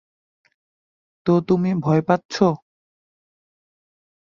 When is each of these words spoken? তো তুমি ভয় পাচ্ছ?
তো 1.25 1.33
তুমি 1.47 1.69
ভয় 1.83 2.01
পাচ্ছ? 2.01 2.35